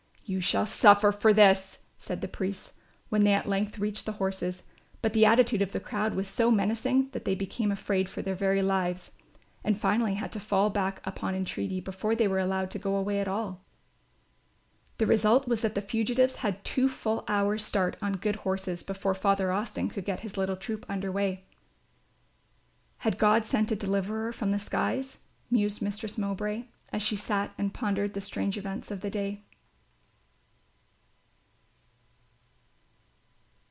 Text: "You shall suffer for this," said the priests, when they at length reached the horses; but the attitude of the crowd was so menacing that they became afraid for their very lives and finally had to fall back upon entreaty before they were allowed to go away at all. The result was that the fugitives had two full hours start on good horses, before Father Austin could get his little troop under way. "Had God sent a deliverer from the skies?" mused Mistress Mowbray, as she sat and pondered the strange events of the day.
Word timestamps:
"You 0.23 0.39
shall 0.39 0.65
suffer 0.65 1.11
for 1.11 1.33
this," 1.33 1.79
said 1.97 2.21
the 2.21 2.27
priests, 2.29 2.71
when 3.09 3.25
they 3.25 3.33
at 3.33 3.49
length 3.49 3.79
reached 3.79 4.05
the 4.05 4.13
horses; 4.13 4.63
but 5.01 5.11
the 5.11 5.25
attitude 5.25 5.61
of 5.61 5.73
the 5.73 5.81
crowd 5.81 6.13
was 6.13 6.25
so 6.25 6.49
menacing 6.49 7.09
that 7.11 7.25
they 7.25 7.35
became 7.35 7.69
afraid 7.69 8.07
for 8.07 8.21
their 8.21 8.33
very 8.33 8.61
lives 8.61 9.11
and 9.61 9.77
finally 9.77 10.13
had 10.13 10.31
to 10.31 10.39
fall 10.39 10.69
back 10.69 11.01
upon 11.03 11.35
entreaty 11.35 11.81
before 11.81 12.15
they 12.15 12.29
were 12.29 12.39
allowed 12.39 12.71
to 12.71 12.79
go 12.79 12.95
away 12.95 13.19
at 13.19 13.27
all. 13.27 13.65
The 14.99 15.05
result 15.05 15.49
was 15.49 15.63
that 15.63 15.75
the 15.75 15.81
fugitives 15.81 16.37
had 16.37 16.63
two 16.63 16.87
full 16.87 17.25
hours 17.27 17.65
start 17.65 17.97
on 18.01 18.13
good 18.15 18.37
horses, 18.37 18.83
before 18.83 19.13
Father 19.13 19.51
Austin 19.51 19.89
could 19.89 20.05
get 20.05 20.21
his 20.21 20.37
little 20.37 20.55
troop 20.55 20.85
under 20.87 21.11
way. 21.11 21.43
"Had 22.99 23.17
God 23.17 23.43
sent 23.43 23.69
a 23.73 23.75
deliverer 23.75 24.31
from 24.31 24.51
the 24.51 24.59
skies?" 24.59 25.17
mused 25.49 25.81
Mistress 25.81 26.17
Mowbray, 26.17 26.67
as 26.93 27.01
she 27.01 27.17
sat 27.17 27.53
and 27.57 27.73
pondered 27.73 28.13
the 28.13 28.21
strange 28.21 28.57
events 28.57 28.91
of 28.91 29.01
the 29.01 29.09
day. 29.09 29.43